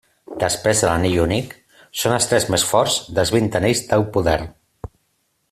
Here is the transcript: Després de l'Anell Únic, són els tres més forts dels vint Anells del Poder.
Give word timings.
Després 0.43 0.79
de 0.83 0.87
l'Anell 0.87 1.17
Únic, 1.25 1.53
són 2.05 2.15
els 2.17 2.29
tres 2.31 2.49
més 2.55 2.65
forts 2.71 2.97
dels 3.19 3.33
vint 3.37 3.53
Anells 3.61 3.85
del 3.93 4.09
Poder. 4.17 4.39